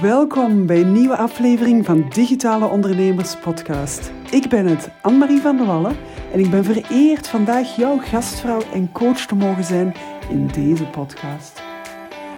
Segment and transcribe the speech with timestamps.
[0.00, 4.12] welkom bij een nieuwe aflevering van Digitale Ondernemers Podcast.
[4.30, 5.96] Ik ben het, Anne-Marie van der Wallen,
[6.32, 9.94] en ik ben vereerd vandaag jouw gastvrouw en coach te mogen zijn
[10.28, 11.62] in deze podcast.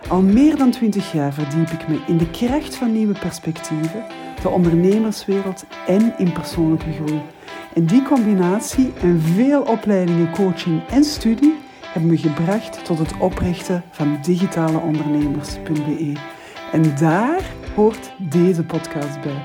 [0.08, 4.04] Al meer dan 20 jaar verdiep ik me in de kracht van nieuwe perspectieven,
[4.42, 7.22] de ondernemerswereld en in persoonlijke groei.
[7.74, 11.54] En die combinatie en veel opleidingen, coaching en studie
[11.92, 16.37] hebben me gebracht tot het oprichten van digitaleondernemers.be.
[16.72, 19.42] En daar hoort deze podcast bij.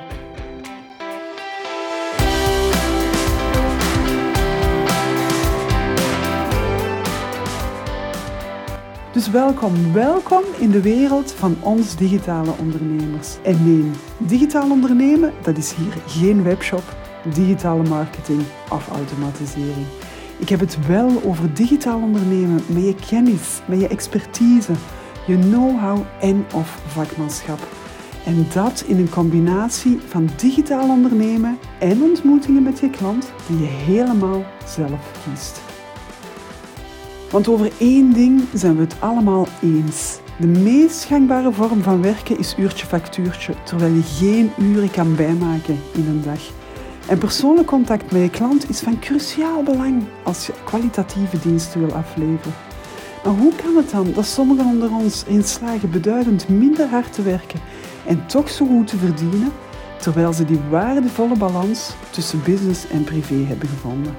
[9.11, 13.37] Dus welkom, welkom in de wereld van ons digitale ondernemers.
[13.43, 16.83] En nee, digitaal ondernemen, dat is hier geen webshop,
[17.33, 19.85] digitale marketing of automatisering.
[20.39, 24.73] Ik heb het wel over digitaal ondernemen met je kennis, met je expertise,
[25.25, 27.59] je know-how en of vakmanschap.
[28.25, 33.65] En dat in een combinatie van digitaal ondernemen en ontmoetingen met je klant die je
[33.65, 35.61] helemaal zelf kiest.
[37.31, 40.19] Want over één ding zijn we het allemaal eens.
[40.37, 45.79] De meest gangbare vorm van werken is uurtje factuurtje, terwijl je geen uren kan bijmaken
[45.93, 46.39] in een dag.
[47.07, 51.93] En persoonlijk contact met je klant is van cruciaal belang als je kwalitatieve diensten wil
[51.93, 52.53] afleveren.
[53.23, 57.59] Hoe kan het dan dat sommigen onder ons in slagen beduidend minder hard te werken
[58.07, 59.51] en toch zo goed te verdienen,
[59.99, 64.15] terwijl ze die waardevolle balans tussen business en privé hebben gevonden?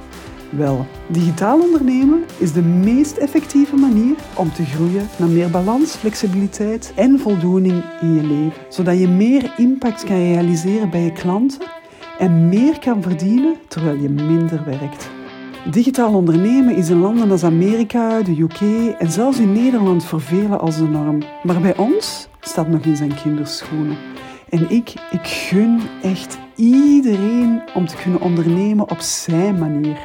[0.50, 6.92] Wel, digitaal ondernemen is de meest effectieve manier om te groeien naar meer balans, flexibiliteit
[6.96, 11.66] en voldoening in je leven, zodat je meer impact kan realiseren bij je klanten
[12.18, 15.13] en meer kan verdienen terwijl je minder werkt.
[15.70, 18.60] Digitaal ondernemen is in landen als Amerika, de UK
[18.98, 21.22] en zelfs in Nederland voor velen als de norm.
[21.42, 23.96] Maar bij ons staat nog in zijn kinderschoenen.
[24.48, 29.98] En ik, ik gun echt iedereen om te kunnen ondernemen op zijn manier.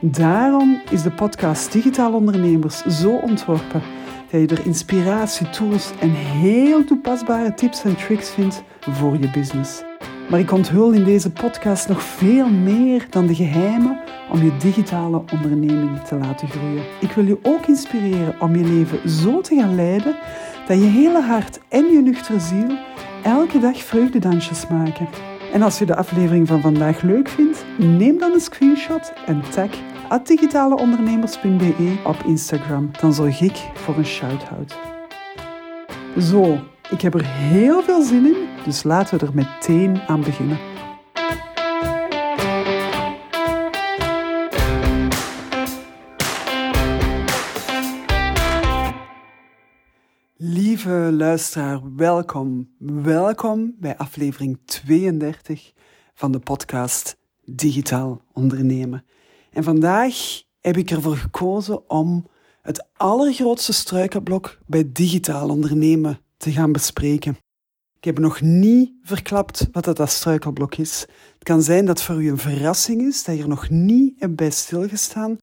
[0.00, 3.82] Daarom is de podcast Digitaal Ondernemers zo ontworpen
[4.30, 9.87] dat je er inspiratie, tools en heel toepasbare tips en tricks vindt voor je business.
[10.28, 14.00] Maar ik onthul in deze podcast nog veel meer dan de geheimen
[14.32, 16.84] om je digitale onderneming te laten groeien.
[17.00, 20.16] Ik wil je ook inspireren om je leven zo te gaan leiden
[20.66, 22.78] dat je hele hart en je nuchtere ziel
[23.22, 25.08] elke dag vreugdedansjes maken.
[25.52, 29.70] En als je de aflevering van vandaag leuk vindt, neem dan een screenshot en tag
[30.22, 32.90] digitaleondernemers.be op Instagram.
[33.00, 34.78] Dan zorg ik voor een shout-out.
[36.18, 36.58] Zo,
[36.90, 40.58] ik heb er heel veel zin in, dus laten we er meteen aan beginnen.
[50.36, 52.70] Lieve luisteraar, welkom.
[52.78, 55.72] Welkom bij aflevering 32
[56.14, 59.04] van de podcast Digitaal Ondernemen.
[59.50, 62.26] En vandaag heb ik ervoor gekozen om
[62.62, 67.36] het allergrootste struikelblok bij digitaal ondernemen te gaan bespreken.
[67.96, 71.00] Ik heb nog niet verklapt wat dat struikelblok is.
[71.34, 74.36] Het kan zijn dat voor u een verrassing is, dat je er nog niet hebt
[74.36, 75.36] bij stilgestaan.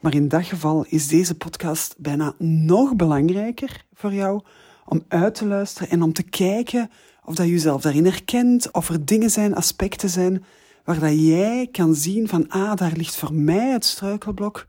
[0.00, 4.42] Maar in dat geval is deze podcast bijna nog belangrijker voor jou
[4.84, 6.90] om uit te luisteren en om te kijken
[7.24, 10.44] of dat je jezelf daarin herkent, of er dingen zijn, aspecten zijn
[10.84, 14.66] waar dat jij kan zien van, ah, daar ligt voor mij het struikelblok,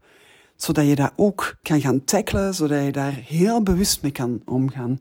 [0.56, 5.00] zodat je dat ook kan gaan tackelen, zodat je daar heel bewust mee kan omgaan.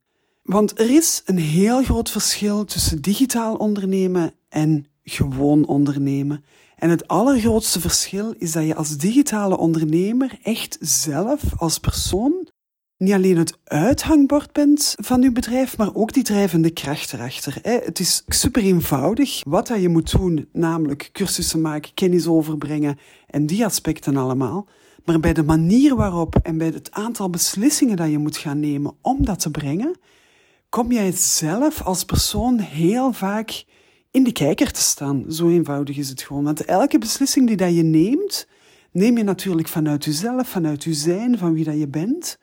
[0.51, 6.45] Want er is een heel groot verschil tussen digitaal ondernemen en gewoon ondernemen.
[6.77, 12.49] En het allergrootste verschil is dat je als digitale ondernemer echt zelf als persoon
[12.97, 17.59] niet alleen het uithangbord bent van je bedrijf, maar ook die drijvende kracht erachter.
[17.63, 23.47] Het is super eenvoudig wat dat je moet doen, namelijk cursussen maken, kennis overbrengen en
[23.47, 24.69] die aspecten allemaal.
[25.05, 28.95] Maar bij de manier waarop en bij het aantal beslissingen dat je moet gaan nemen
[29.01, 29.97] om dat te brengen,
[30.71, 33.65] kom jij zelf als persoon heel vaak
[34.11, 35.25] in de kijker te staan.
[35.29, 36.45] Zo eenvoudig is het gewoon.
[36.45, 38.49] Want elke beslissing die dat je neemt,
[38.93, 42.39] neem je natuurlijk vanuit jezelf, vanuit je zijn, van wie dat je bent.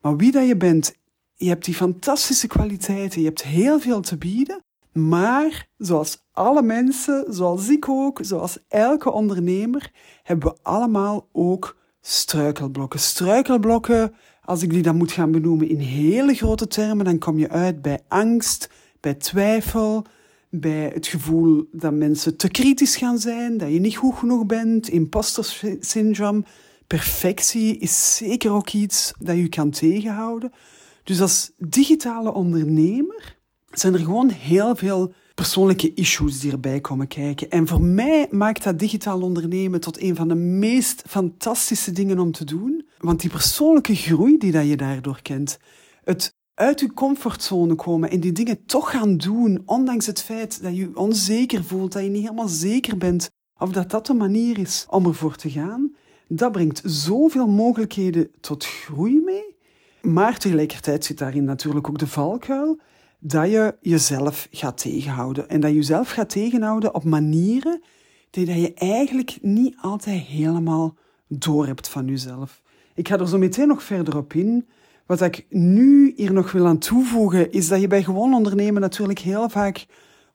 [0.00, 0.94] Maar wie dat je bent,
[1.34, 4.62] je hebt die fantastische kwaliteiten, je hebt heel veel te bieden.
[4.92, 9.90] Maar zoals alle mensen, zoals ik ook, zoals elke ondernemer,
[10.22, 13.00] hebben we allemaal ook struikelblokken.
[13.00, 14.14] Struikelblokken,
[14.48, 17.82] als ik die dan moet gaan benoemen in hele grote termen, dan kom je uit
[17.82, 20.04] bij angst, bij twijfel,
[20.50, 24.88] bij het gevoel dat mensen te kritisch gaan zijn, dat je niet goed genoeg bent,
[24.88, 26.44] imposter syndrome.
[26.86, 30.52] Perfectie is zeker ook iets dat je kan tegenhouden.
[31.04, 33.36] Dus als digitale ondernemer
[33.70, 37.50] zijn er gewoon heel veel persoonlijke issues die erbij komen kijken.
[37.50, 42.32] En voor mij maakt dat digitaal ondernemen tot een van de meest fantastische dingen om
[42.32, 42.86] te doen.
[42.98, 45.58] Want die persoonlijke groei die dat je daardoor kent,
[46.04, 50.76] het uit je comfortzone komen en die dingen toch gaan doen, ondanks het feit dat
[50.76, 54.58] je je onzeker voelt, dat je niet helemaal zeker bent of dat dat de manier
[54.58, 55.94] is om ervoor te gaan,
[56.28, 59.56] dat brengt zoveel mogelijkheden tot groei mee.
[60.02, 62.78] Maar tegelijkertijd zit daarin natuurlijk ook de valkuil
[63.18, 65.48] dat je jezelf gaat tegenhouden.
[65.48, 67.82] En dat je jezelf gaat tegenhouden op manieren
[68.30, 70.94] die dat je eigenlijk niet altijd helemaal
[71.28, 72.62] door hebt van jezelf.
[72.94, 74.66] Ik ga er zo meteen nog verder op in.
[75.06, 79.18] Wat ik nu hier nog wil aan toevoegen, is dat je bij gewoon ondernemen natuurlijk
[79.18, 79.86] heel vaak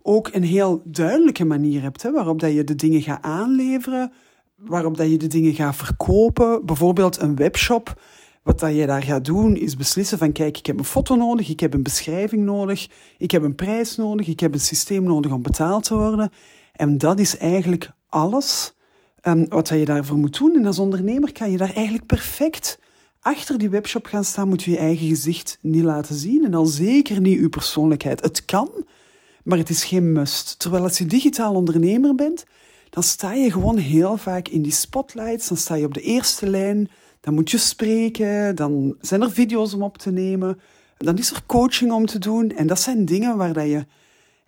[0.01, 4.11] ook een heel duidelijke manier hebt, hè, waarop dat je de dingen gaat aanleveren,
[4.55, 6.65] waarop dat je de dingen gaat verkopen.
[6.65, 8.01] Bijvoorbeeld een webshop.
[8.43, 11.49] Wat dat je daar gaat doen, is beslissen van kijk, ik heb een foto nodig,
[11.49, 12.87] ik heb een beschrijving nodig,
[13.17, 16.31] ik heb een prijs nodig, ik heb een systeem nodig om betaald te worden.
[16.73, 18.73] En dat is eigenlijk alles
[19.23, 20.55] um, wat dat je daarvoor moet doen.
[20.55, 22.79] En als ondernemer kan je daar eigenlijk perfect
[23.19, 26.45] achter die webshop gaan staan, moet je je eigen gezicht niet laten zien.
[26.45, 28.21] En al zeker niet je persoonlijkheid.
[28.21, 28.69] Het kan,
[29.43, 30.59] maar het is geen must.
[30.59, 32.45] Terwijl als je digitaal ondernemer bent,
[32.89, 35.47] dan sta je gewoon heel vaak in die spotlights.
[35.47, 36.89] Dan sta je op de eerste lijn.
[37.23, 38.55] Dan moet je spreken.
[38.55, 40.59] Dan zijn er video's om op te nemen.
[40.97, 42.51] Dan is er coaching om te doen.
[42.51, 43.85] En dat zijn dingen waar dat je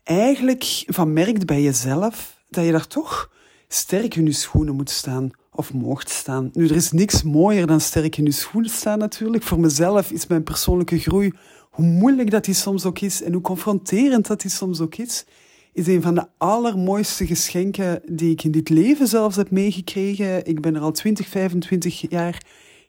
[0.03, 3.31] eigenlijk van merkt bij jezelf dat je daar toch
[3.67, 6.49] sterk in je schoenen moet staan of mocht staan.
[6.53, 9.43] Nu, er is niks mooier dan sterk in je schoenen staan natuurlijk.
[9.43, 11.31] Voor mezelf is mijn persoonlijke groei,
[11.69, 15.25] hoe moeilijk dat die soms ook is en hoe confronterend dat die soms ook is,
[15.73, 20.45] is een van de allermooiste geschenken die ik in dit leven zelfs heb meegekregen.
[20.45, 22.41] Ik ben er al 20, 25 jaar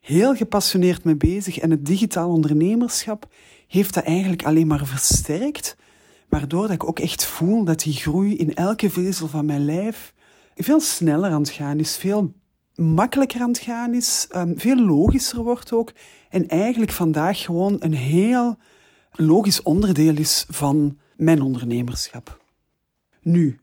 [0.07, 3.29] heel gepassioneerd mee bezig en het digitaal ondernemerschap
[3.69, 5.77] heeft dat eigenlijk alleen maar versterkt,
[6.29, 10.15] waardoor dat ik ook echt voel dat die groei in elke vezel van mijn lijf
[10.55, 12.33] veel sneller aan het gaan is, veel
[12.75, 15.93] makkelijker aan het gaan is, um, veel logischer wordt ook.
[16.31, 18.57] En eigenlijk vandaag gewoon een heel
[19.13, 22.43] logisch onderdeel is van mijn ondernemerschap.
[23.23, 23.59] Nu,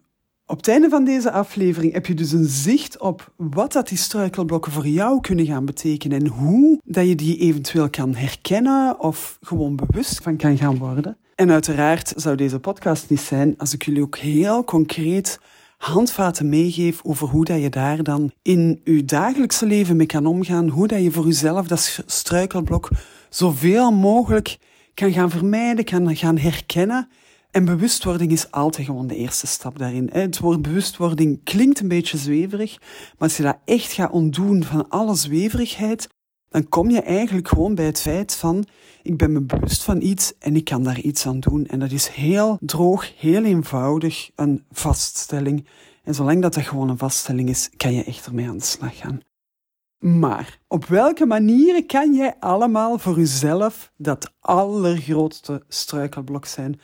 [0.54, 3.98] op het einde van deze aflevering heb je dus een zicht op wat dat die
[3.98, 9.38] struikelblokken voor jou kunnen gaan betekenen en hoe dat je die eventueel kan herkennen of
[9.42, 11.18] gewoon bewust van kan gaan worden.
[11.36, 15.40] En uiteraard zou deze podcast niet zijn als ik jullie ook heel concreet
[15.78, 20.68] handvaten meegeef over hoe dat je daar dan in je dagelijkse leven mee kan omgaan,
[20.68, 22.90] hoe dat je voor jezelf dat struikelblok
[23.30, 24.58] zoveel mogelijk
[24.94, 27.10] kan gaan vermijden, kan gaan herkennen.
[27.54, 30.10] En bewustwording is altijd gewoon de eerste stap daarin.
[30.12, 34.90] Het woord bewustwording klinkt een beetje zweverig, maar als je dat echt gaat ontdoen van
[34.90, 36.08] alle zweverigheid,
[36.50, 38.66] dan kom je eigenlijk gewoon bij het feit van,
[39.02, 41.66] ik ben me bewust van iets en ik kan daar iets aan doen.
[41.66, 45.68] En dat is heel droog, heel eenvoudig een vaststelling.
[46.04, 48.98] En zolang dat dat gewoon een vaststelling is, kan je echt ermee aan de slag
[48.98, 49.20] gaan.
[50.00, 56.80] Maar op welke manieren kan jij allemaal voor jezelf dat allergrootste struikelblok zijn?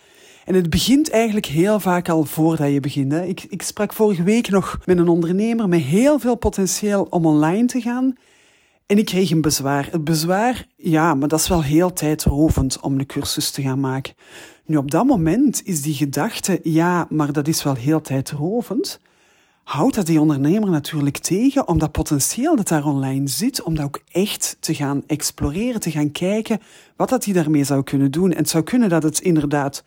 [0.49, 3.11] En het begint eigenlijk heel vaak al voordat je begint.
[3.11, 3.25] Hè.
[3.25, 7.65] Ik, ik sprak vorige week nog met een ondernemer met heel veel potentieel om online
[7.65, 8.15] te gaan.
[8.85, 9.87] En ik kreeg een bezwaar.
[9.91, 14.13] Het bezwaar, ja, maar dat is wel heel tijdrovend om de cursus te gaan maken.
[14.65, 18.99] Nu, op dat moment is die gedachte, ja, maar dat is wel heel tijdrovend,
[19.63, 23.85] houdt dat die ondernemer natuurlijk tegen om dat potentieel dat daar online zit, om dat
[23.85, 26.59] ook echt te gaan exploreren, te gaan kijken
[26.95, 28.31] wat dat hij daarmee zou kunnen doen.
[28.31, 29.83] En het zou kunnen dat het inderdaad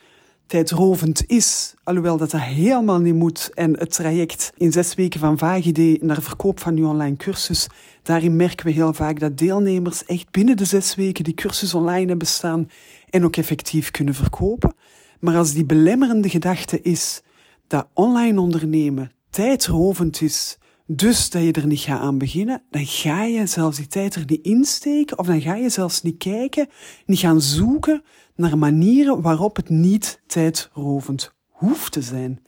[0.47, 3.51] tijdrovend is, alhoewel dat dat helemaal niet moet.
[3.55, 7.67] En het traject in zes weken van Vagidee naar verkoop van uw online cursus,
[8.03, 12.07] daarin merken we heel vaak dat deelnemers echt binnen de zes weken die cursus online
[12.07, 12.69] hebben staan
[13.11, 14.75] en ook effectief kunnen verkopen.
[15.21, 17.23] Maar als die belemmerende gedachte is
[17.67, 23.25] dat online ondernemen tijdrovend is, dus dat je er niet gaat aan beginnen, dan ga
[23.25, 26.69] je zelfs die tijd er niet insteken of dan ga je zelfs niet kijken,
[27.07, 28.03] niet gaan zoeken
[28.35, 32.43] naar manieren waarop het niet tijdrovend hoeft te zijn.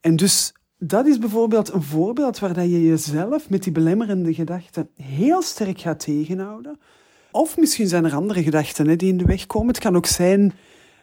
[0.00, 4.88] En dus dat is bijvoorbeeld een voorbeeld waar dat je jezelf met die belemmerende gedachten
[5.02, 6.78] heel sterk gaat tegenhouden.
[7.30, 9.68] Of misschien zijn er andere gedachten hè, die in de weg komen.
[9.68, 10.52] Het kan ook zijn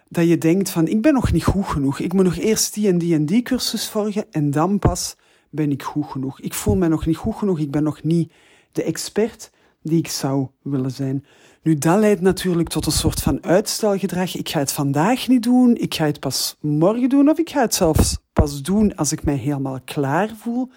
[0.10, 2.00] dat je denkt van ik ben nog niet goed genoeg.
[2.00, 5.16] Ik moet nog eerst die en die en die cursus volgen en dan pas
[5.50, 6.40] ben ik goed genoeg.
[6.40, 7.60] Ik voel me nog niet goed genoeg.
[7.60, 8.32] Ik ben nog niet
[8.72, 9.52] de expert
[9.82, 11.26] die ik zou willen zijn.
[11.68, 14.36] Nu, dat leidt natuurlijk tot een soort van uitstelgedrag.
[14.36, 17.62] Ik ga het vandaag niet doen, ik ga het pas morgen doen, of ik ga
[17.62, 20.72] het zelfs pas doen als ik mij helemaal klaar voel.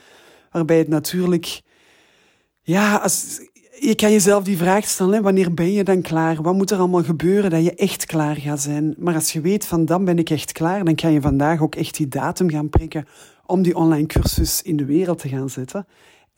[0.51, 1.61] Waarbij het natuurlijk,
[2.63, 3.41] ja, als,
[3.81, 6.43] je kan jezelf die vraag stellen, wanneer ben je dan klaar?
[6.43, 8.95] Wat moet er allemaal gebeuren dat je echt klaar gaat zijn?
[8.99, 11.75] Maar als je weet van dan ben ik echt klaar, dan kan je vandaag ook
[11.75, 13.07] echt die datum gaan prikken
[13.47, 15.87] om die online cursus in de wereld te gaan zetten.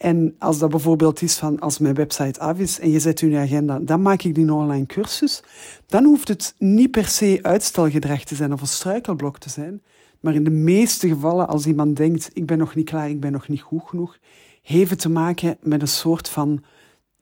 [0.02, 3.30] En als dat bijvoorbeeld is van als mijn website af is en je zet in
[3.30, 5.42] je agenda, dan maak ik die online cursus,
[5.86, 9.82] dan hoeft het niet per se uitstelgedrag te zijn of een struikelblok te zijn.
[10.20, 13.32] Maar in de meeste gevallen, als iemand denkt, ik ben nog niet klaar, ik ben
[13.32, 14.18] nog niet goed genoeg,
[14.62, 16.62] heeft het te maken met een soort van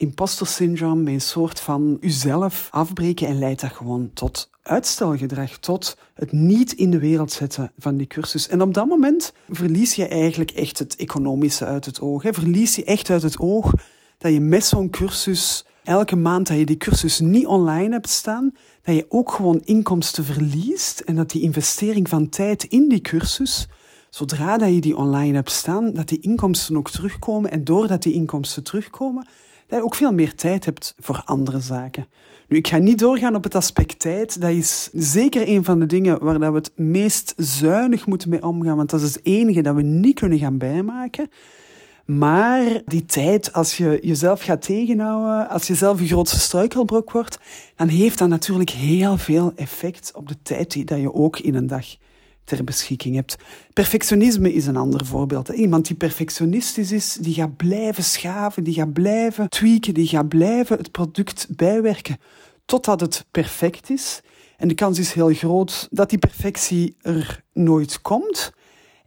[0.00, 5.96] imposter syndroom, met een soort van uzelf afbreken en leidt dat gewoon tot uitstelgedrag, tot
[6.14, 8.48] het niet in de wereld zetten van die cursus.
[8.48, 12.22] En op dat moment verlies je eigenlijk echt het economische uit het oog.
[12.22, 12.32] Hè.
[12.32, 13.72] Verlies je echt uit het oog
[14.18, 18.54] dat je met zo'n cursus, elke maand dat je die cursus niet online hebt staan,
[18.82, 23.68] dat je ook gewoon inkomsten verliest en dat die investering van tijd in die cursus,
[24.10, 27.50] zodra dat je die online hebt staan, dat die inkomsten ook terugkomen.
[27.50, 29.26] En doordat die inkomsten terugkomen,
[29.70, 32.06] dat je ook veel meer tijd hebt voor andere zaken.
[32.48, 34.40] Nu, ik ga niet doorgaan op het aspect tijd.
[34.40, 38.42] Dat is zeker een van de dingen waar dat we het meest zuinig moeten mee
[38.42, 41.30] omgaan, want dat is het enige dat we niet kunnen gaan bijmaken.
[42.04, 47.38] Maar die tijd, als je jezelf gaat tegenhouden, als je zelf je grootste struikelbrok wordt,
[47.76, 51.54] dan heeft dat natuurlijk heel veel effect op de tijd die dat je ook in
[51.54, 51.86] een dag
[52.56, 53.36] ter beschikking hebt.
[53.72, 55.48] Perfectionisme is een ander voorbeeld.
[55.48, 60.76] Iemand die perfectionistisch is, die gaat blijven schaven, die gaat blijven tweaken, die gaat blijven
[60.76, 62.16] het product bijwerken
[62.64, 64.20] totdat het perfect is.
[64.56, 68.52] En de kans is heel groot dat die perfectie er nooit komt.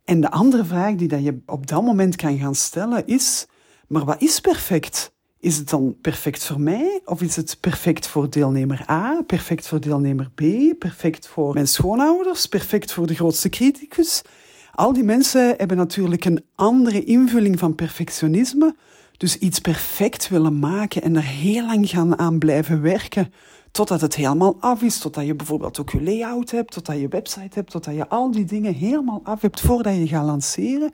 [0.03, 3.45] En de andere vraag die je op dat moment kan gaan stellen is,
[3.87, 5.13] maar wat is perfect?
[5.43, 7.01] Is het dan perfect voor mij?
[7.05, 10.41] Of is het perfect voor deelnemer A, perfect voor deelnemer B,
[10.79, 14.21] perfect voor mijn schoonouders, perfect voor de grootste criticus?
[14.73, 18.75] Al die mensen hebben natuurlijk een andere invulling van perfectionisme.
[19.17, 23.33] Dus iets perfect willen maken en er heel lang gaan aan blijven werken
[23.71, 27.53] totdat het helemaal af is, totdat je bijvoorbeeld ook je layout hebt, totdat je website
[27.53, 30.91] hebt, totdat je al die dingen helemaal af hebt voordat je gaat lanceren,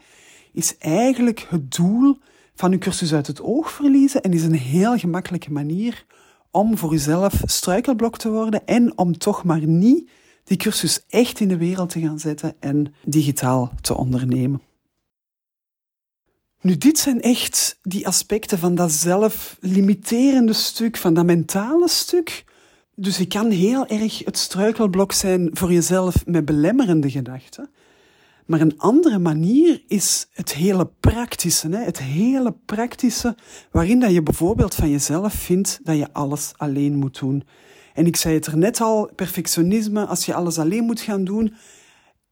[0.54, 2.18] is eigenlijk het doel
[2.60, 6.06] van je cursus uit het oog verliezen en is een heel gemakkelijke manier
[6.52, 10.10] om voor jezelf struikelblok te worden en om toch maar niet
[10.44, 14.62] die cursus echt in de wereld te gaan zetten en digitaal te ondernemen.
[16.62, 22.44] Nu, dit zijn echt die aspecten van dat zelflimiterende stuk, van dat mentale stuk.
[22.96, 27.70] Dus je kan heel erg het struikelblok zijn voor jezelf met belemmerende gedachten.
[28.50, 31.70] Maar een andere manier is het hele praktische.
[31.70, 31.84] Hè?
[31.84, 33.36] Het hele praktische,
[33.72, 37.44] waarin dat je bijvoorbeeld van jezelf vindt dat je alles alleen moet doen.
[37.94, 41.54] En ik zei het er net al, perfectionisme, als je alles alleen moet gaan doen,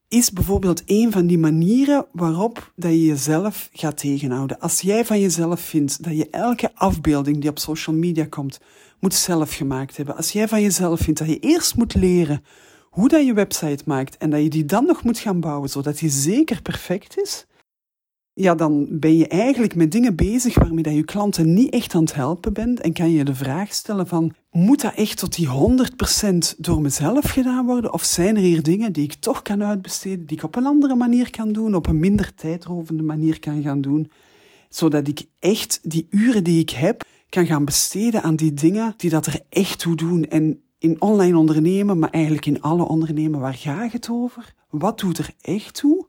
[0.07, 4.59] is bijvoorbeeld een van die manieren waarop dat je jezelf gaat tegenhouden.
[4.59, 8.59] Als jij van jezelf vindt dat je elke afbeelding die op social media komt,
[8.99, 10.15] moet zelf gemaakt hebben.
[10.15, 12.43] Als jij van jezelf vindt dat je eerst moet leren
[12.89, 15.97] hoe dat je website maakt en dat je die dan nog moet gaan bouwen zodat
[15.97, 17.45] die zeker perfect is,
[18.39, 22.01] ja, dan ben je eigenlijk met dingen bezig waarmee dat je klanten niet echt aan
[22.01, 25.47] het helpen bent en kan je de vraag stellen van, moet dat echt tot die
[25.47, 30.25] 100% door mezelf gedaan worden of zijn er hier dingen die ik toch kan uitbesteden,
[30.25, 33.81] die ik op een andere manier kan doen, op een minder tijdrovende manier kan gaan
[33.81, 34.11] doen,
[34.69, 39.09] zodat ik echt die uren die ik heb kan gaan besteden aan die dingen die
[39.09, 43.53] dat er echt toe doen en in online ondernemen, maar eigenlijk in alle ondernemen, waar
[43.53, 44.53] gaat het over?
[44.69, 46.07] Wat doet er echt toe?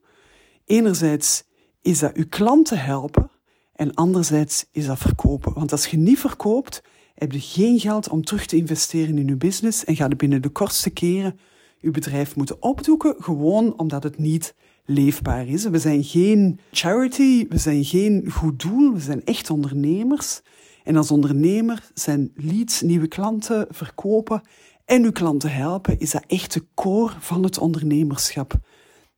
[0.65, 1.45] Enerzijds
[1.83, 3.31] is dat uw klanten helpen
[3.73, 5.53] en anderzijds is dat verkopen.
[5.53, 6.83] Want als je niet verkoopt,
[7.15, 10.43] heb je geen geld om terug te investeren in je business en gaat je binnen
[10.43, 11.39] de kortste keren
[11.81, 15.65] je bedrijf moeten opdoeken, gewoon omdat het niet leefbaar is.
[15.65, 20.41] We zijn geen charity, we zijn geen goed doel, we zijn echt ondernemers.
[20.89, 24.43] En als ondernemer zijn leads, nieuwe klanten verkopen
[24.85, 28.55] en uw klanten helpen, is dat echt de core van het ondernemerschap.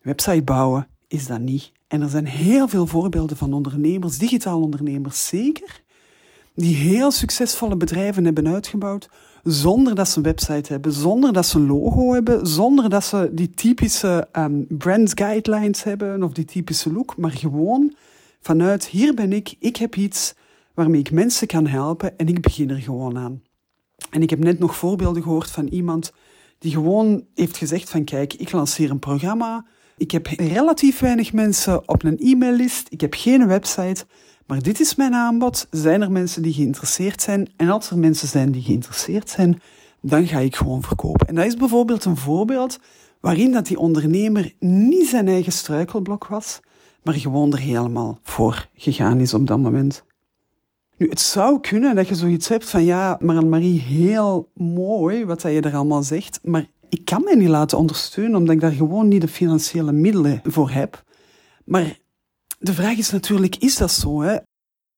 [0.03, 1.73] Website bouwen is dat niet.
[1.89, 5.83] En er zijn heel veel voorbeelden van ondernemers, digitaal ondernemers zeker,
[6.55, 9.09] die heel succesvolle bedrijven hebben uitgebouwd
[9.43, 13.31] zonder dat ze een website hebben, zonder dat ze een logo hebben, zonder dat ze
[13.33, 17.95] die typische um, brand guidelines hebben of die typische look, maar gewoon
[18.41, 20.35] vanuit hier ben ik, ik heb iets
[20.81, 23.43] waarmee ik mensen kan helpen en ik begin er gewoon aan.
[24.11, 26.13] En ik heb net nog voorbeelden gehoord van iemand
[26.59, 31.89] die gewoon heeft gezegd van kijk, ik lanceer een programma, ik heb relatief weinig mensen
[31.89, 34.05] op een e-maillist, ik heb geen website,
[34.47, 35.67] maar dit is mijn aanbod.
[35.71, 37.53] Zijn er mensen die geïnteresseerd zijn?
[37.57, 39.61] En als er mensen zijn die geïnteresseerd zijn,
[40.03, 41.27] dan ga ik gewoon verkopen.
[41.27, 42.79] En dat is bijvoorbeeld een voorbeeld
[43.21, 46.61] waarin dat die ondernemer niet zijn eigen struikelblok was,
[47.03, 50.05] maar gewoon er helemaal voor gegaan is op dat moment.
[51.01, 55.43] Nu, het zou kunnen dat je zoiets hebt van ja, maar Marie, heel mooi wat
[55.43, 59.09] je er allemaal zegt, maar ik kan mij niet laten ondersteunen omdat ik daar gewoon
[59.09, 61.05] niet de financiële middelen voor heb.
[61.65, 61.99] Maar
[62.59, 64.21] de vraag is natuurlijk, is dat zo?
[64.21, 64.37] Hè?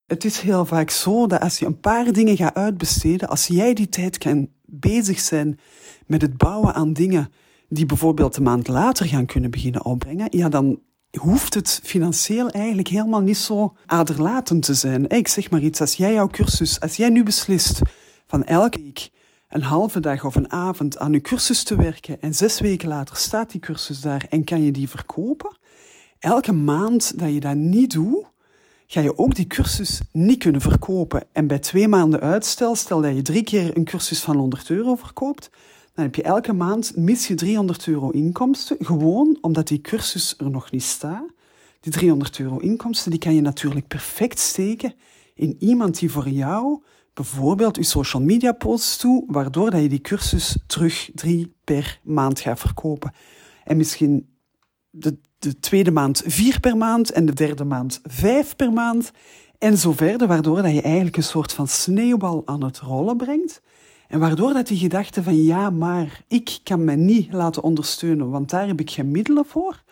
[0.07, 3.75] Het is heel vaak zo dat als je een paar dingen gaat uitbesteden, als jij
[3.75, 5.59] die tijd kan bezig zijn
[6.07, 7.33] met het bouwen aan dingen
[7.69, 10.81] die bijvoorbeeld een maand later gaan kunnen beginnen opbrengen, ja, dan
[11.21, 15.09] hoeft het financieel eigenlijk helemaal niet zo aderlatend te zijn.
[15.09, 17.81] Ik zeg maar iets, als jij jouw cursus, als jij nu beslist
[18.27, 19.11] van elke week
[19.49, 23.17] een halve dag of een avond aan je cursus te werken en zes weken later
[23.17, 25.57] staat die cursus daar en kan je die verkopen,
[26.19, 28.25] elke maand dat je dat niet doet,
[28.87, 31.25] ga je ook die cursus niet kunnen verkopen.
[31.33, 34.95] En bij twee maanden uitstel, stel dat je drie keer een cursus van 100 euro
[34.95, 35.51] verkoopt,
[35.95, 40.51] dan heb je elke maand mis je 300 euro inkomsten, gewoon omdat die cursus er
[40.51, 41.31] nog niet staat.
[41.81, 44.95] Die 300 euro inkomsten, die kan je natuurlijk perfect steken
[45.35, 46.83] in iemand die voor jou
[47.15, 52.41] bijvoorbeeld je social media posts toe, waardoor dat je die cursus terug drie per maand
[52.41, 53.13] gaat verkopen.
[53.65, 54.29] En misschien
[54.91, 59.11] de, de tweede maand vier per maand en de derde maand vijf per maand.
[59.59, 63.63] En zo verder, waardoor dat je eigenlijk een soort van sneeuwbal aan het rollen brengt.
[64.13, 68.51] En waardoor dat die gedachte van ja, maar ik kan me niet laten ondersteunen, want
[68.51, 69.83] daar heb ik geen middelen voor.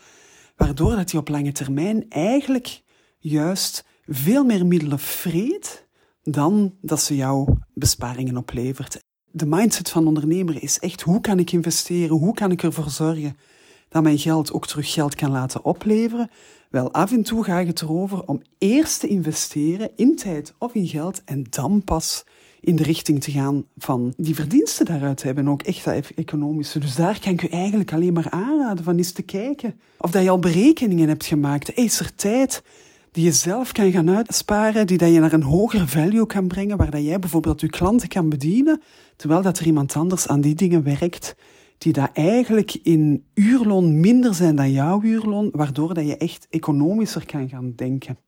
[0.56, 2.82] Waardoor dat die op lange termijn eigenlijk
[3.18, 5.86] juist veel meer middelen vreet
[6.22, 9.00] dan dat ze jou besparingen oplevert.
[9.30, 13.36] De mindset van ondernemer is echt hoe kan ik investeren, hoe kan ik ervoor zorgen
[13.88, 16.30] dat mijn geld ook terug geld kan laten opleveren.
[16.70, 20.86] Wel, af en toe gaat het erover om eerst te investeren in tijd of in
[20.86, 22.24] geld en dan pas
[22.60, 25.48] in de richting te gaan van die verdiensten daaruit hebben.
[25.48, 26.78] Ook echt dat economische.
[26.78, 29.80] Dus daar kan ik u eigenlijk alleen maar aanraden van eens te kijken.
[29.98, 31.76] Of dat je al berekeningen hebt gemaakt.
[31.76, 32.62] Is er tijd
[33.12, 36.76] die je zelf kan gaan uitsparen, die dat je naar een hoger value kan brengen,
[36.76, 38.80] waar dat jij bijvoorbeeld je klanten kan bedienen,
[39.16, 41.34] terwijl dat er iemand anders aan die dingen werkt,
[41.78, 47.26] die dat eigenlijk in uurloon minder zijn dan jouw uurloon, waardoor dat je echt economischer
[47.26, 48.18] kan gaan denken.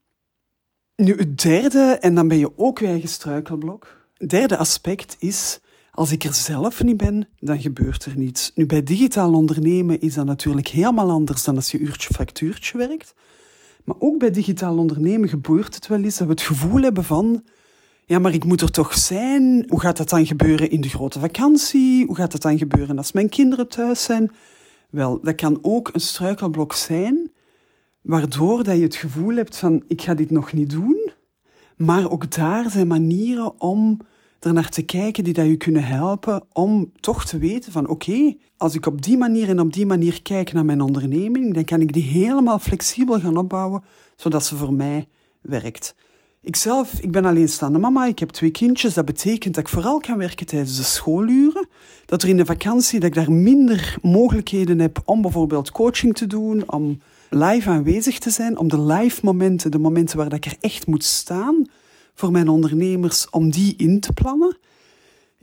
[0.96, 4.01] Nu, het derde, en dan ben je ook weer een struikelblok.
[4.26, 8.52] Derde aspect is, als ik er zelf niet ben, dan gebeurt er niets.
[8.54, 13.14] Nu, bij digitaal ondernemen is dat natuurlijk helemaal anders dan als je uurtje factuurtje werkt.
[13.84, 17.44] Maar ook bij digitaal ondernemen gebeurt het wel eens dat we het gevoel hebben van,
[18.06, 19.64] ja, maar ik moet er toch zijn.
[19.68, 22.06] Hoe gaat dat dan gebeuren in de grote vakantie?
[22.06, 24.30] Hoe gaat dat dan gebeuren als mijn kinderen thuis zijn?
[24.90, 27.30] Wel, dat kan ook een struikelblok zijn,
[28.00, 31.10] waardoor dat je het gevoel hebt van, ik ga dit nog niet doen.
[31.76, 34.00] Maar ook daar zijn manieren om
[34.44, 38.34] er naar te kijken die dat je kunnen helpen om toch te weten van oké,
[38.56, 41.80] als ik op die manier en op die manier kijk naar mijn onderneming, dan kan
[41.80, 43.84] ik die helemaal flexibel gaan opbouwen,
[44.16, 45.06] zodat ze voor mij
[45.40, 45.94] werkt.
[46.44, 48.94] Ikzelf, ik ben alleenstaande mama, ik heb twee kindjes.
[48.94, 51.68] Dat betekent dat ik vooral kan werken tijdens de schooluren.
[52.06, 56.26] Dat er in de vakantie dat ik daar minder mogelijkheden heb om bijvoorbeeld coaching te
[56.26, 57.00] doen, om
[57.30, 60.86] live aanwezig te zijn, om de live momenten, de momenten waar dat ik er echt
[60.86, 61.66] moet staan,
[62.14, 64.56] voor mijn ondernemers om die in te plannen.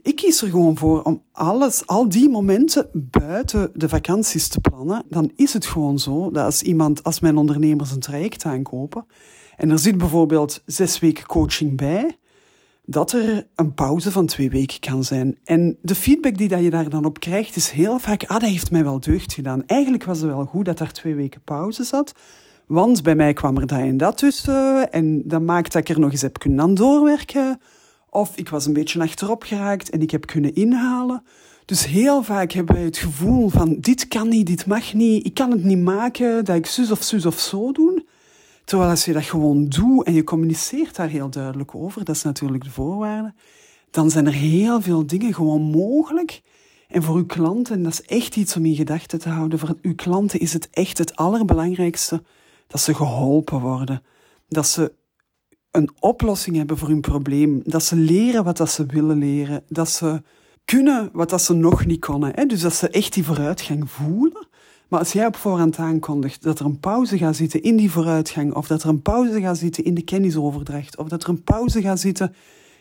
[0.02, 5.02] Ik kies er gewoon voor om alles, al die momenten buiten de vakanties te plannen.
[5.08, 9.06] Dan is het gewoon zo dat als iemand, als mijn ondernemers een traject aankopen
[9.56, 12.16] en er zit bijvoorbeeld zes weken coaching bij,
[12.84, 15.38] dat er een pauze van twee weken kan zijn.
[15.44, 18.48] En de feedback die dat je daar dan op krijgt is heel vaak, ah, dat
[18.48, 19.66] heeft mij wel deugd gedaan.
[19.66, 22.12] Eigenlijk was het wel goed dat er twee weken pauze zat,
[22.70, 24.92] want bij mij kwam er dat en dat tussen.
[24.92, 27.60] En dat maakt dat ik er nog eens heb kunnen aan doorwerken.
[28.10, 31.22] Of ik was een beetje achterop geraakt en ik heb kunnen inhalen.
[31.64, 35.34] Dus heel vaak hebben wij het gevoel van dit kan niet, dit mag niet, ik
[35.34, 38.06] kan het niet maken, dat ik zus of zus of zo doen.
[38.64, 42.22] Terwijl als je dat gewoon doet en je communiceert daar heel duidelijk over, dat is
[42.22, 43.34] natuurlijk de voorwaarde,
[43.90, 46.42] dan zijn er heel veel dingen gewoon mogelijk.
[46.88, 49.94] En voor uw klanten, dat is echt iets om in gedachten te houden, voor uw
[49.94, 52.22] klanten is het echt het allerbelangrijkste
[52.70, 54.02] dat ze geholpen worden,
[54.48, 54.92] dat ze
[55.70, 59.88] een oplossing hebben voor hun probleem, dat ze leren wat dat ze willen leren, dat
[59.88, 60.22] ze
[60.64, 62.32] kunnen wat dat ze nog niet konden.
[62.34, 62.46] Hè?
[62.46, 64.48] Dus dat ze echt die vooruitgang voelen.
[64.88, 68.54] Maar als jij op voorhand aankondigt dat er een pauze gaat zitten in die vooruitgang,
[68.54, 71.80] of dat er een pauze gaat zitten in de kennisoverdracht, of dat er een pauze
[71.80, 72.34] gaat zitten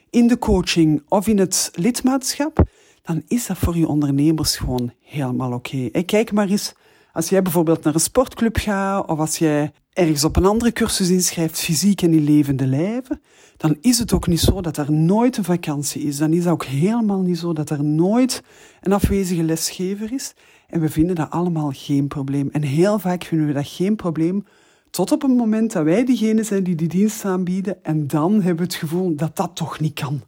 [0.10, 2.64] in de coaching of in het lidmaatschap,
[3.02, 5.90] dan is dat voor je ondernemers gewoon helemaal oké.
[6.06, 6.74] Kijk maar eens
[7.20, 11.10] als jij bijvoorbeeld naar een sportclub gaat of als jij ergens op een andere cursus
[11.10, 13.22] inschrijft, fysiek en in levende lijven,
[13.58, 16.18] dan is het ook niet zo dat er nooit een vakantie is.
[16.18, 18.44] Dan is het ook helemaal niet zo dat er nooit
[18.82, 20.34] een afwezige lesgever is.
[20.68, 22.50] En we vinden dat allemaal geen probleem.
[22.52, 24.46] En heel vaak vinden we dat geen probleem
[24.90, 28.56] Tot op het moment dat wij diegene zijn die die dienst aanbieden en dan hebben
[28.56, 30.22] we het gevoel dat dat toch niet kan.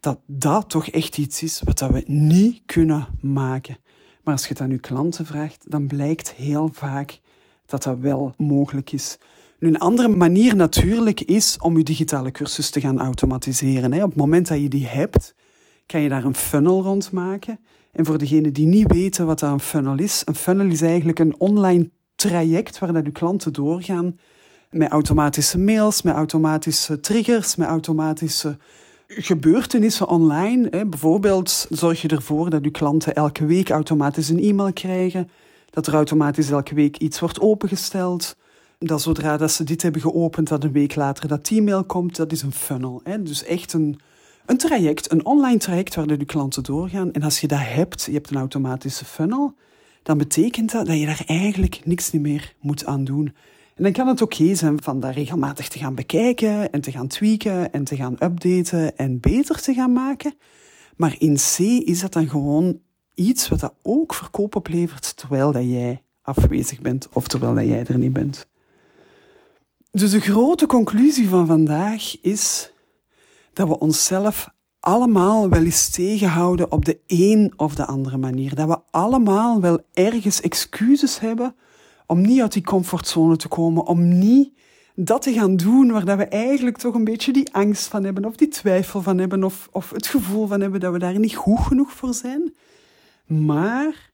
[0.00, 3.76] Dat dat toch echt iets is wat we niet kunnen maken.
[4.26, 7.20] Maar als je het aan je klanten vraagt, dan blijkt heel vaak
[7.66, 9.18] dat dat wel mogelijk is.
[9.58, 13.92] Nu, een andere manier natuurlijk is om je digitale cursus te gaan automatiseren.
[13.92, 15.34] Op het moment dat je die hebt,
[15.86, 17.58] kan je daar een funnel rond maken.
[17.92, 21.18] En voor degenen die niet weten wat dat een funnel is, een funnel is eigenlijk
[21.18, 24.18] een online traject waar je klanten doorgaan
[24.70, 28.58] met automatische mails, met automatische triggers, met automatische
[29.06, 30.86] gebeurtenissen online.
[30.86, 35.30] Bijvoorbeeld zorg je ervoor dat je klanten elke week automatisch een e-mail krijgen,
[35.70, 38.36] dat er automatisch elke week iets wordt opengesteld,
[38.78, 42.16] dat zodra dat ze dit hebben geopend, dat een week later dat e-mail komt.
[42.16, 43.02] Dat is een funnel.
[43.20, 43.98] Dus echt een,
[44.46, 47.12] een traject, een online traject waar de klanten doorgaan.
[47.12, 49.54] En als je dat hebt, je hebt een automatische funnel,
[50.02, 53.34] dan betekent dat dat je daar eigenlijk niks meer moet aan doen.
[53.76, 57.06] En dan kan het oké zijn van dat regelmatig te gaan bekijken en te gaan
[57.06, 60.34] tweaken en te gaan updaten en beter te gaan maken.
[60.96, 62.80] Maar in C is dat dan gewoon
[63.14, 67.84] iets wat dat ook verkoop oplevert terwijl dat jij afwezig bent of terwijl dat jij
[67.86, 68.48] er niet bent.
[69.90, 72.72] Dus de grote conclusie van vandaag is
[73.52, 74.48] dat we onszelf
[74.80, 78.54] allemaal wel eens tegenhouden op de een of de andere manier.
[78.54, 81.54] Dat we allemaal wel ergens excuses hebben
[82.06, 84.52] om niet uit die comfortzone te komen, om niet
[84.94, 88.24] dat te gaan doen waar dat we eigenlijk toch een beetje die angst van hebben,
[88.24, 91.34] of die twijfel van hebben, of, of het gevoel van hebben dat we daar niet
[91.34, 92.54] goed genoeg voor zijn.
[93.26, 94.10] Maar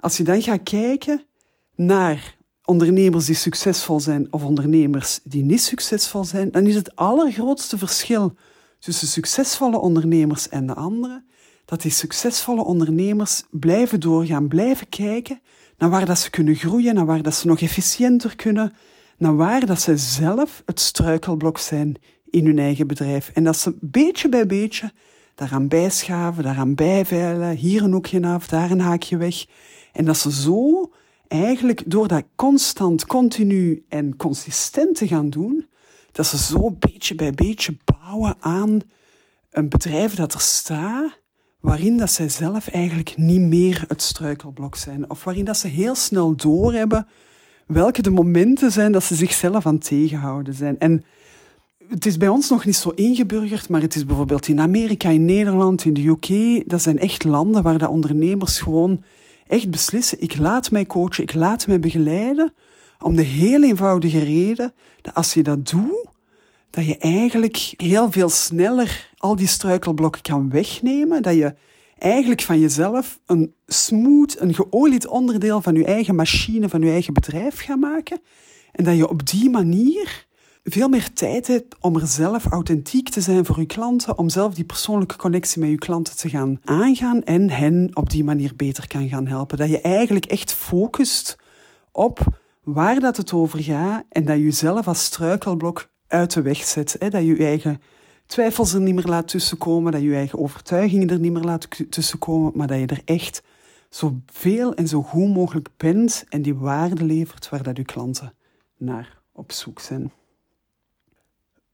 [0.00, 1.24] als je dan gaat kijken
[1.74, 7.78] naar ondernemers die succesvol zijn of ondernemers die niet succesvol zijn, dan is het allergrootste
[7.78, 8.34] verschil
[8.78, 11.26] tussen succesvolle ondernemers en de anderen,
[11.64, 15.40] dat die succesvolle ondernemers blijven doorgaan, blijven kijken
[15.78, 18.72] naar waar dat ze kunnen groeien, naar waar dat ze nog efficiënter kunnen,
[19.18, 21.96] naar waar dat ze zelf het struikelblok zijn
[22.30, 23.30] in hun eigen bedrijf.
[23.34, 24.92] En dat ze beetje bij beetje
[25.34, 29.44] daaraan bijschaven, daaraan bijveilen, hier een hoekje af, daar een haakje weg.
[29.92, 30.90] En dat ze zo
[31.28, 35.66] eigenlijk door dat constant, continu en consistent te gaan doen,
[36.12, 38.80] dat ze zo beetje bij beetje bouwen aan
[39.50, 41.18] een bedrijf dat er staat,
[41.64, 45.10] waarin dat zij zelf eigenlijk niet meer het struikelblok zijn.
[45.10, 47.06] Of waarin dat ze heel snel doorhebben
[47.66, 50.78] welke de momenten zijn dat ze zichzelf aan tegenhouden zijn.
[50.78, 51.04] En
[51.88, 55.24] het is bij ons nog niet zo ingeburgerd, maar het is bijvoorbeeld in Amerika, in
[55.24, 59.02] Nederland, in de UK, dat zijn echt landen waar de ondernemers gewoon
[59.46, 62.52] echt beslissen, ik laat mij coachen, ik laat mij begeleiden,
[63.00, 66.06] om de heel eenvoudige reden dat als je dat doet,
[66.70, 71.54] dat je eigenlijk heel veel sneller al die struikelblokken kan wegnemen, dat je
[71.98, 77.14] eigenlijk van jezelf een smooth, een geolied onderdeel van je eigen machine, van je eigen
[77.14, 78.20] bedrijf gaat maken.
[78.72, 80.26] En dat je op die manier
[80.64, 84.54] veel meer tijd hebt om er zelf authentiek te zijn voor je klanten, om zelf
[84.54, 88.86] die persoonlijke connectie met je klanten te gaan aangaan en hen op die manier beter
[88.86, 89.58] kan gaan helpen.
[89.58, 91.36] Dat je eigenlijk echt focust
[91.92, 92.20] op
[92.62, 96.96] waar dat het over gaat en dat je jezelf als struikelblok uit de weg zet.
[96.98, 97.08] Hè?
[97.08, 97.80] Dat je je eigen
[98.26, 101.68] twijfels er niet meer laat tussenkomen, dat je je eigen overtuigingen er niet meer laat
[101.90, 103.42] tussenkomen, maar dat je er echt
[103.88, 108.34] zoveel en zo goed mogelijk bent en die waarde levert waar dat je klanten
[108.76, 110.12] naar op zoek zijn.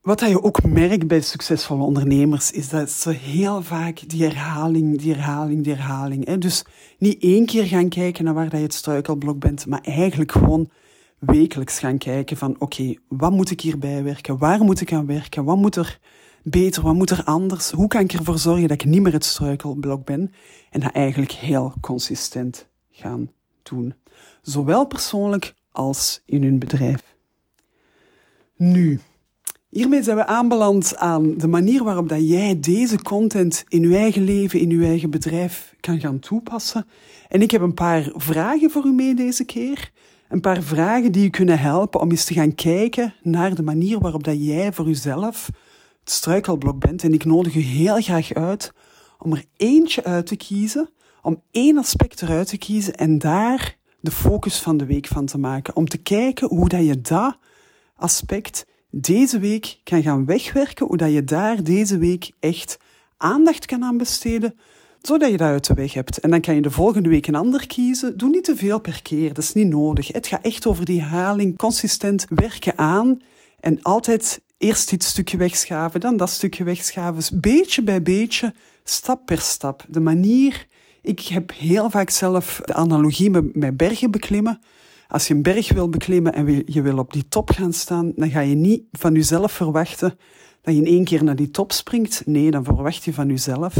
[0.00, 5.12] Wat je ook merkt bij succesvolle ondernemers is dat ze heel vaak die herhaling, die
[5.12, 6.26] herhaling, die herhaling.
[6.26, 6.38] Hè?
[6.38, 6.64] Dus
[6.98, 10.70] niet één keer gaan kijken naar waar je het struikelblok bent, maar eigenlijk gewoon
[11.18, 14.38] wekelijks gaan kijken van oké, wat moet ik hierbij werken?
[14.38, 15.44] Waar moet ik aan werken?
[15.44, 15.98] Wat moet er
[16.42, 16.82] beter?
[16.82, 17.70] Wat moet er anders?
[17.70, 20.32] Hoe kan ik ervoor zorgen dat ik niet meer het struikelblok ben?
[20.70, 23.30] En dat eigenlijk heel consistent gaan
[23.62, 23.94] doen.
[24.42, 27.02] Zowel persoonlijk als in hun bedrijf.
[28.56, 29.00] Nu,
[29.70, 34.24] Hiermee zijn we aanbeland aan de manier waarop dat jij deze content in je eigen
[34.24, 36.86] leven, in je eigen bedrijf kan gaan toepassen.
[37.28, 39.90] En ik heb een paar vragen voor u mee deze keer.
[40.28, 43.98] Een paar vragen die je kunnen helpen om eens te gaan kijken naar de manier
[43.98, 45.50] waarop dat jij voor jezelf
[46.10, 47.02] struikelblok bent.
[47.02, 48.72] En ik nodig u heel graag uit
[49.18, 50.90] om er eentje uit te kiezen,
[51.22, 55.38] om één aspect eruit te kiezen en daar de focus van de week van te
[55.38, 55.76] maken.
[55.76, 57.38] Om te kijken hoe dat je dat
[57.96, 62.78] aspect deze week kan gaan wegwerken, hoe dat je daar deze week echt
[63.16, 64.54] aandacht kan aan besteden,
[65.02, 66.18] zodat je dat uit de weg hebt.
[66.18, 68.18] En dan kan je de volgende week een ander kiezen.
[68.18, 70.08] Doe niet te veel per keer, dat is niet nodig.
[70.08, 73.20] Het gaat echt over die herhaling, consistent werken aan
[73.60, 77.14] en altijd eerst dit stukje wegschaven, dan dat stukje wegschaven.
[77.14, 79.84] Dus beetje bij beetje, stap per stap.
[79.88, 80.66] De manier,
[81.02, 84.60] ik heb heel vaak zelf de analogie met, met bergen beklimmen.
[85.08, 88.30] Als je een berg wil beklimmen en je wil op die top gaan staan, dan
[88.30, 90.18] ga je niet van jezelf verwachten
[90.62, 92.22] dat je in één keer naar die top springt.
[92.26, 93.74] Nee, dan verwacht je van jezelf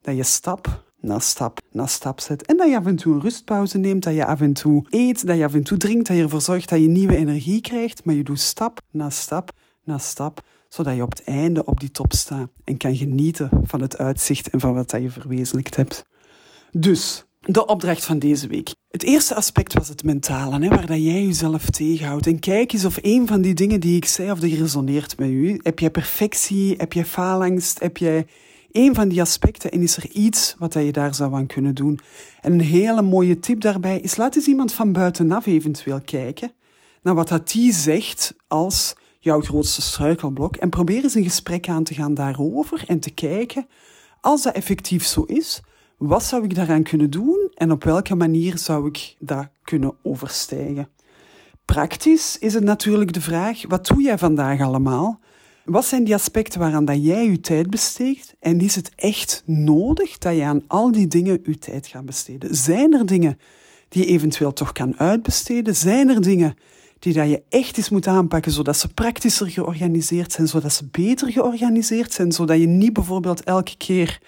[0.00, 2.46] dat je stap na stap na stap zet.
[2.46, 5.26] En dat je af en toe een rustpauze neemt, dat je af en toe eet,
[5.26, 8.04] dat je af en toe drinkt, dat je ervoor zorgt dat je nieuwe energie krijgt.
[8.04, 9.52] Maar je doet stap na stap
[9.84, 13.80] na stap, zodat je op het einde op die top staat en kan genieten van
[13.80, 16.04] het uitzicht en van wat je verwezenlijkt hebt.
[16.70, 18.74] Dus, de opdracht van deze week.
[18.88, 22.26] Het eerste aspect was het mentale, hè, waar dat jij jezelf tegenhoudt.
[22.26, 25.28] En kijk eens of een van die dingen die ik zei, of die resoneert met
[25.28, 25.60] u.
[25.62, 26.74] Heb jij perfectie?
[26.76, 27.80] Heb jij faalangst?
[27.80, 28.26] Heb jij
[28.72, 31.98] een van die aspecten en is er iets wat je daar zou aan kunnen doen?
[32.40, 36.52] En een hele mooie tip daarbij is, laat eens iemand van buitenaf eventueel kijken
[37.02, 41.84] naar wat dat die zegt als jouw grootste struikelblok en probeer eens een gesprek aan
[41.84, 43.66] te gaan daarover en te kijken,
[44.20, 45.60] als dat effectief zo is,
[45.98, 50.88] wat zou ik daaraan kunnen doen en op welke manier zou ik dat kunnen overstijgen?
[51.64, 55.20] Praktisch is het natuurlijk de vraag, wat doe jij vandaag allemaal?
[55.64, 58.34] Wat zijn die aspecten waaraan dat jij je tijd besteedt?
[58.40, 62.54] En is het echt nodig dat je aan al die dingen je tijd gaat besteden?
[62.54, 63.38] Zijn er dingen
[63.88, 65.76] die je eventueel toch kan uitbesteden?
[65.76, 66.54] Zijn er dingen
[67.02, 71.32] die dat je echt eens moet aanpakken, zodat ze praktischer georganiseerd zijn, zodat ze beter
[71.32, 74.20] georganiseerd zijn, zodat je niet bijvoorbeeld elke keer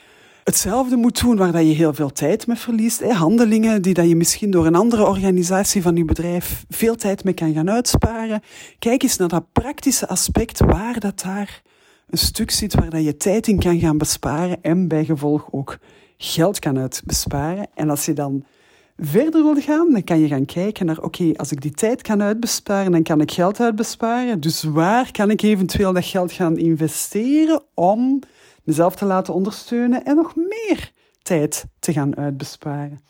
[0.44, 3.02] hetzelfde moet doen waar dat je heel veel tijd mee verliest.
[3.02, 7.34] Handelingen die dat je misschien door een andere organisatie van je bedrijf veel tijd mee
[7.34, 8.42] kan gaan uitsparen.
[8.78, 11.62] Kijk eens naar dat praktische aspect waar dat daar
[12.08, 15.78] een stuk zit waar dat je tijd in kan gaan besparen en bij gevolg ook
[16.16, 17.66] geld kan uitbesparen.
[17.74, 18.44] En als je dan
[18.96, 22.22] verder wil gaan, dan kan je gaan kijken naar, oké, als ik die tijd kan
[22.22, 24.40] uitbesparen, dan kan ik geld uitbesparen.
[24.40, 28.20] Dus waar kan ik eventueel dat geld gaan investeren om
[28.62, 33.00] mezelf te laten ondersteunen en nog meer tijd te gaan uitbesparen?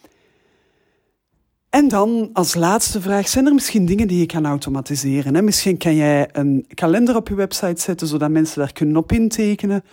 [1.70, 5.44] En dan als laatste vraag, zijn er misschien dingen die je kan automatiseren?
[5.44, 9.84] Misschien kan jij een kalender op je website zetten, zodat mensen daar kunnen op intekenen.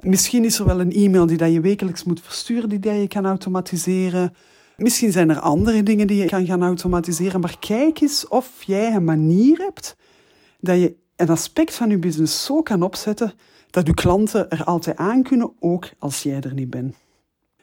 [0.00, 4.32] Misschien is er wel een e-mail die je wekelijks moet versturen, die je kan automatiseren.
[4.82, 8.94] Misschien zijn er andere dingen die je kan gaan automatiseren, maar kijk eens of jij
[8.94, 9.96] een manier hebt
[10.60, 13.32] dat je een aspect van je business zo kan opzetten
[13.70, 16.94] dat je klanten er altijd aan kunnen, ook als jij er niet bent.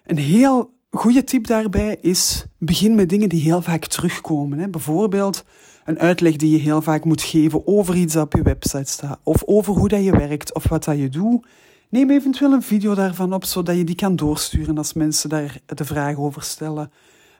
[0.06, 4.60] Een heel goede tip daarbij is, begin met dingen die heel vaak terugkomen.
[4.60, 4.67] Hè.
[4.67, 5.43] Bijvoorbeeld
[5.86, 9.19] een uitleg die je heel vaak moet geven over iets dat op je website staat,
[9.23, 11.45] of over hoe dat je werkt, of wat dat je doet.
[11.89, 15.86] Neem eventueel een video daarvan op, zodat je die kan doorsturen als mensen daar de
[15.86, 16.91] vraag over stellen.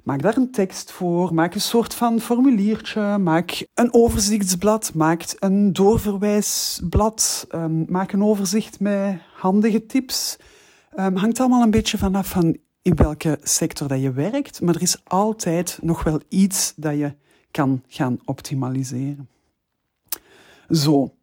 [0.08, 5.74] Maak daar een tekst voor, maak een soort van formuliertje, maak een overzichtsblad, maak een
[5.74, 10.38] doorverwijsblad, um, maak een overzicht met handige tips.
[11.00, 14.82] Um, hangt allemaal een beetje vanaf van in welke sector dat je werkt, maar er
[14.82, 17.16] is altijd nog wel iets dat je
[17.52, 19.30] kan gaan optimaliseren.
[20.70, 21.14] Zo,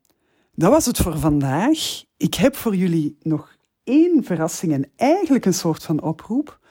[0.55, 2.05] dat was het voor vandaag.
[2.17, 6.63] Ik heb voor jullie nog één verrassing en eigenlijk een soort van oproep.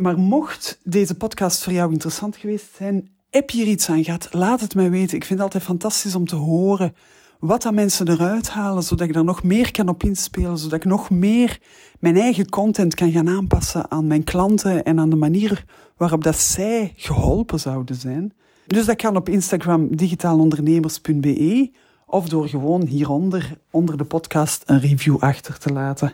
[0.00, 4.28] Maar mocht deze podcast voor jou interessant geweest zijn, heb je er iets aan gehad,
[4.30, 5.16] laat het mij weten.
[5.16, 6.94] Ik vind het altijd fantastisch om te horen
[7.40, 10.84] wat dat mensen eruit halen, zodat ik er nog meer kan op inspelen, zodat ik
[10.84, 11.58] nog meer
[11.98, 15.64] mijn eigen content kan gaan aanpassen aan mijn klanten en aan de manier
[15.96, 18.32] waarop dat zij geholpen zouden zijn.
[18.66, 21.70] Dus dat kan op Instagram digitaalondernemers.be
[22.06, 26.12] of door gewoon hieronder, onder de podcast, een review achter te laten.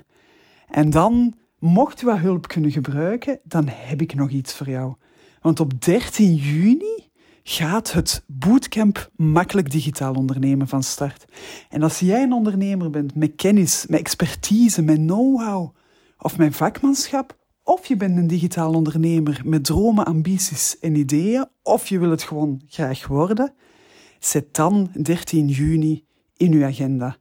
[0.70, 1.34] En dan
[1.66, 4.94] Mocht je wat hulp kunnen gebruiken, dan heb ik nog iets voor jou.
[5.40, 7.08] Want op 13 juni
[7.42, 11.24] gaat het bootcamp Makkelijk Digitaal Ondernemen van start.
[11.68, 15.76] En als jij een ondernemer bent met kennis, met expertise, met know-how
[16.18, 21.86] of met vakmanschap, of je bent een digitaal ondernemer met dromen, ambities en ideeën, of
[21.86, 23.54] je wil het gewoon graag worden,
[24.18, 26.04] zet dan 13 juni
[26.36, 27.16] in uw agenda.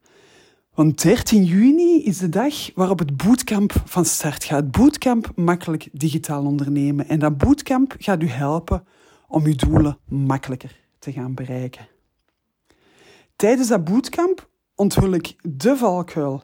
[0.76, 4.72] Want 13 juni is de dag waarop het bootcamp van start gaat.
[4.72, 7.08] Bootcamp makkelijk digitaal ondernemen.
[7.08, 8.86] En dat bootcamp gaat u helpen
[9.28, 11.88] om uw doelen makkelijker te gaan bereiken.
[13.36, 16.44] Tijdens dat bootcamp onthul ik de valkuil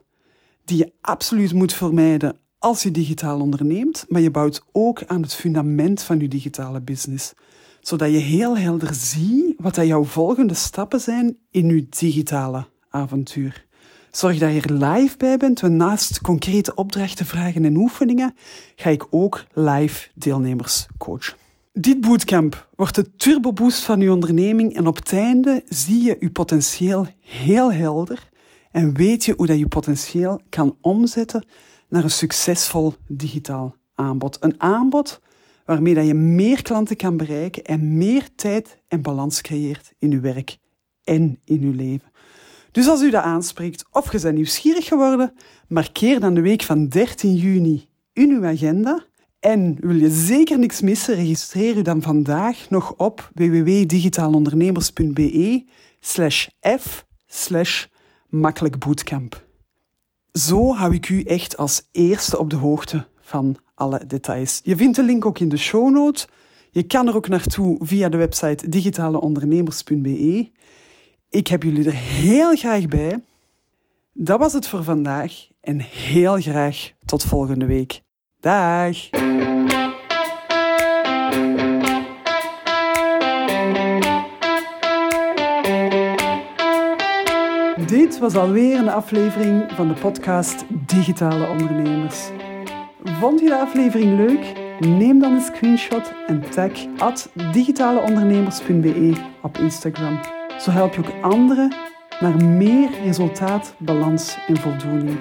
[0.65, 5.33] die je absoluut moet vermijden als je digitaal onderneemt, maar je bouwt ook aan het
[5.33, 7.33] fundament van je digitale business,
[7.81, 13.69] zodat je heel helder ziet wat dat jouw volgende stappen zijn in je digitale avontuur.
[14.11, 18.35] Zorg dat je er live bij bent, want naast concrete opdrachten, vragen en oefeningen
[18.75, 21.37] ga ik ook live deelnemers coachen.
[21.73, 26.31] Dit bootcamp wordt de turboboost van je onderneming en op het einde zie je je
[26.31, 28.29] potentieel heel helder
[28.71, 31.45] en weet je hoe dat je potentieel kan omzetten
[31.89, 34.37] naar een succesvol digitaal aanbod.
[34.39, 35.21] Een aanbod
[35.65, 40.21] waarmee dat je meer klanten kan bereiken en meer tijd en balans creëert in uw
[40.21, 40.57] werk
[41.03, 42.11] en in uw leven.
[42.71, 45.33] Dus als u dat aanspreekt of je bent nieuwsgierig geworden,
[45.67, 49.05] markeer dan de week van 13 juni in uw agenda.
[49.39, 55.65] En wil je zeker niks missen, registreer u dan vandaag nog op www.digitaalondernemers.be
[55.99, 56.47] slash
[56.79, 57.85] f slash
[58.29, 58.75] makkelijk.
[60.31, 64.59] Zo hou ik u echt als eerste op de hoogte van alle details.
[64.63, 66.27] Je vindt de link ook in de show notes.
[66.71, 70.49] Je kan er ook naartoe via de website digitaleondernemers.be.
[71.31, 73.23] Ik heb jullie er heel graag bij.
[74.13, 78.01] Dat was het voor vandaag en heel graag tot volgende week.
[78.39, 79.09] Dag!
[87.87, 92.29] Dit was alweer een aflevering van de podcast Digitale Ondernemers.
[93.03, 94.59] Vond je de aflevering leuk?
[94.79, 96.71] Neem dan een screenshot en tag
[97.51, 100.40] digitaleondernemers.be op Instagram.
[100.61, 101.73] Zo help je ook anderen
[102.19, 105.17] naar meer resultaat, balans en voldoening.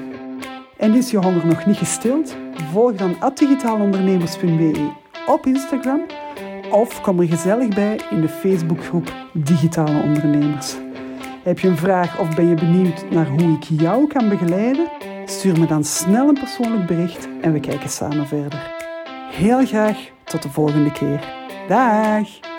[0.77, 2.37] En is je honger nog niet gestild?
[2.73, 4.91] Volg dan digitaalondernemers.be
[5.27, 6.01] op Instagram
[6.71, 10.77] of kom er gezellig bij in de Facebookgroep Digitale Ondernemers.
[11.43, 14.89] Heb je een vraag of ben je benieuwd naar hoe ik jou kan begeleiden?
[15.25, 18.73] Stuur me dan snel een persoonlijk bericht en we kijken samen verder.
[19.31, 21.21] Heel graag tot de volgende keer.
[21.69, 22.50] Dag!